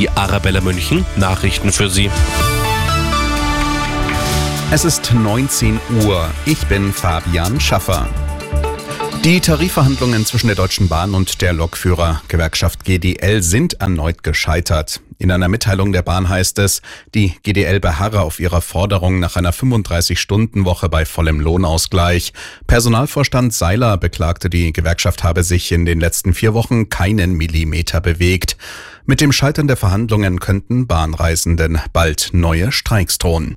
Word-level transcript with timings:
die 0.00 0.08
Arabella 0.08 0.62
München 0.62 1.04
Nachrichten 1.16 1.72
für 1.72 1.90
Sie. 1.90 2.10
Es 4.70 4.86
ist 4.86 5.12
19 5.12 5.78
Uhr. 6.02 6.30
Ich 6.46 6.66
bin 6.68 6.90
Fabian 6.90 7.60
Schaffer. 7.60 8.08
Die 9.22 9.40
Tarifverhandlungen 9.40 10.24
zwischen 10.24 10.46
der 10.46 10.56
Deutschen 10.56 10.88
Bahn 10.88 11.12
und 11.12 11.42
der 11.42 11.52
Lokführergewerkschaft 11.52 12.84
GDL 12.84 13.42
sind 13.42 13.74
erneut 13.82 14.22
gescheitert. 14.22 15.02
In 15.18 15.30
einer 15.30 15.48
Mitteilung 15.48 15.92
der 15.92 16.00
Bahn 16.00 16.30
heißt 16.30 16.58
es, 16.60 16.80
die 17.14 17.34
GDL 17.42 17.78
beharre 17.78 18.22
auf 18.22 18.40
ihrer 18.40 18.62
Forderung 18.62 19.20
nach 19.20 19.36
einer 19.36 19.52
35-Stunden-Woche 19.52 20.88
bei 20.88 21.04
vollem 21.04 21.40
Lohnausgleich. 21.40 22.32
Personalvorstand 22.66 23.52
Seiler 23.52 23.98
beklagte, 23.98 24.48
die 24.48 24.72
Gewerkschaft 24.72 25.22
habe 25.22 25.44
sich 25.44 25.70
in 25.72 25.84
den 25.84 26.00
letzten 26.00 26.32
vier 26.32 26.54
Wochen 26.54 26.88
keinen 26.88 27.34
Millimeter 27.34 28.00
bewegt. 28.00 28.56
Mit 29.10 29.20
dem 29.20 29.32
Scheitern 29.32 29.66
der 29.66 29.76
Verhandlungen 29.76 30.38
könnten 30.38 30.86
Bahnreisenden 30.86 31.80
bald 31.92 32.28
neue 32.32 32.70
Streiks 32.70 33.18
drohen. 33.18 33.56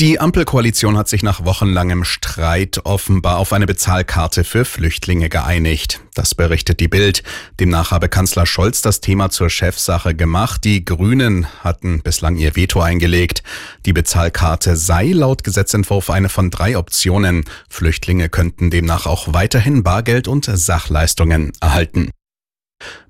Die 0.00 0.20
Ampelkoalition 0.20 0.96
hat 0.96 1.06
sich 1.06 1.22
nach 1.22 1.44
wochenlangem 1.44 2.02
Streit 2.02 2.80
offenbar 2.84 3.36
auf 3.36 3.52
eine 3.52 3.66
Bezahlkarte 3.66 4.44
für 4.44 4.64
Flüchtlinge 4.64 5.28
geeinigt. 5.28 6.00
Das 6.14 6.34
berichtet 6.34 6.80
die 6.80 6.88
Bild. 6.88 7.24
Demnach 7.60 7.90
habe 7.90 8.08
Kanzler 8.08 8.46
Scholz 8.46 8.80
das 8.80 9.02
Thema 9.02 9.28
zur 9.28 9.50
Chefsache 9.50 10.14
gemacht. 10.14 10.64
Die 10.64 10.82
Grünen 10.82 11.46
hatten 11.62 12.00
bislang 12.00 12.36
ihr 12.36 12.56
Veto 12.56 12.80
eingelegt. 12.80 13.42
Die 13.84 13.92
Bezahlkarte 13.92 14.76
sei 14.76 15.12
laut 15.12 15.44
Gesetzentwurf 15.44 16.08
eine 16.08 16.30
von 16.30 16.48
drei 16.48 16.78
Optionen. 16.78 17.44
Flüchtlinge 17.68 18.30
könnten 18.30 18.70
demnach 18.70 19.04
auch 19.04 19.34
weiterhin 19.34 19.82
Bargeld 19.82 20.26
und 20.26 20.46
Sachleistungen 20.46 21.52
erhalten. 21.60 22.08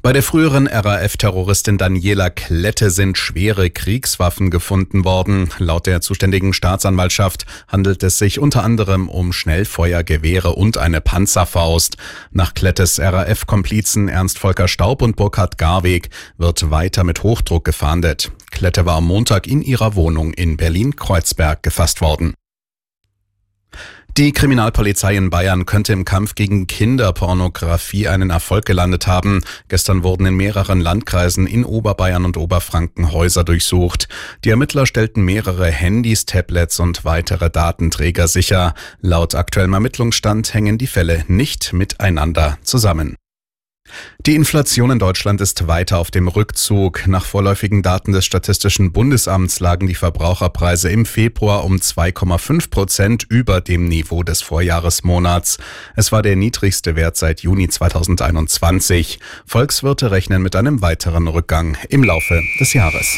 Bei 0.01 0.13
der 0.13 0.23
früheren 0.23 0.69
RAF-Terroristin 0.69 1.77
Daniela 1.77 2.31
Klette 2.31 2.91
sind 2.91 3.19
schwere 3.19 3.69
Kriegswaffen 3.69 4.49
gefunden 4.49 5.05
worden. 5.05 5.51
Laut 5.59 5.89
der 5.89 6.01
zuständigen 6.01 6.53
Staatsanwaltschaft 6.53 7.47
handelt 7.67 8.05
es 8.05 8.17
sich 8.17 8.39
unter 8.39 8.63
anderem 8.63 9.09
um 9.09 9.33
Schnellfeuergewehre 9.33 10.55
und 10.55 10.79
eine 10.79 11.01
Panzerfaust. 11.01 11.97
Nach 12.31 12.55
Klettes 12.55 13.01
RAF-Komplizen 13.01 14.09
Ernst 14.09 14.39
Volker 14.39 14.69
Staub 14.69 15.03
und 15.03 15.17
Burkhard 15.17 15.59
Garweg 15.59 16.11
wird 16.37 16.71
weiter 16.71 17.03
mit 17.03 17.25
Hochdruck 17.25 17.65
gefahndet. 17.65 18.31
Klette 18.53 18.87
war 18.87 18.99
am 18.99 19.07
Montag 19.07 19.49
in 19.49 19.63
ihrer 19.63 19.97
Wohnung 19.97 20.33
in 20.33 20.57
Berlin-Kreuzberg 20.57 21.65
gefasst 21.65 22.01
worden. 22.01 22.35
Die 24.19 24.33
Kriminalpolizei 24.33 25.15
in 25.15 25.31
Bayern 25.31 25.65
könnte 25.65 25.93
im 25.93 26.05
Kampf 26.05 26.35
gegen 26.35 26.67
Kinderpornografie 26.67 28.09
einen 28.09 28.31
Erfolg 28.31 28.65
gelandet 28.65 29.07
haben. 29.07 29.45
Gestern 29.69 30.03
wurden 30.03 30.27
in 30.27 30.35
mehreren 30.35 30.81
Landkreisen 30.81 31.47
in 31.47 31.65
Oberbayern 31.65 32.25
und 32.25 32.37
Oberfranken 32.37 33.13
Häuser 33.13 33.45
durchsucht. 33.45 34.09
Die 34.45 34.51
Ermittler 34.51 34.87
stellten 34.87 35.25
mehrere 35.25 35.71
Handys, 35.71 36.27
Tablets 36.27 36.81
und 36.81 37.05
weitere 37.05 37.49
Datenträger 37.49 38.27
sicher. 38.27 38.75
Laut 39.01 39.37
aktuellem 39.37 39.75
Ermittlungsstand 39.75 40.53
hängen 40.53 40.79
die 40.79 40.89
Fälle 40.89 41.25
nicht 41.29 41.73
miteinander 41.73 42.59
zusammen. 42.65 43.15
Die 44.27 44.35
Inflation 44.35 44.91
in 44.91 44.99
Deutschland 44.99 45.41
ist 45.41 45.67
weiter 45.69 45.99
auf 45.99 46.11
dem 46.11 46.29
Rückzug. 46.29 47.07
Nach 47.07 47.25
vorläufigen 47.25 47.83
Daten 47.83 48.13
des 48.13 48.25
Statistischen 48.25 48.93
Bundesamts 48.93 49.61
lagen 49.61 49.87
die 49.87 49.95
Verbraucherpreise 49.95 50.91
im 50.91 51.07
Februar 51.07 51.65
um 51.65 51.77
2,5 51.77 52.71
Prozent 52.71 53.27
über 53.29 53.61
dem 53.61 53.89
Niveau 53.89 54.23
des 54.23 54.43
Vorjahresmonats. 54.43 55.59
Es 55.97 56.13
war 56.13 56.23
der 56.23 56.37
niedrigste 56.37 56.97
Wert 56.97 57.17
seit 57.17 57.41
Juni 57.41 57.69
2021. 57.69 59.19
Volkswirte 59.47 60.11
rechnen 60.11 60.43
mit 60.43 60.57
einem 60.57 60.83
weiteren 60.83 61.29
Rückgang 61.29 61.77
im 61.89 62.05
Laufe 62.05 62.43
des 62.61 62.73
Jahres. 62.73 63.17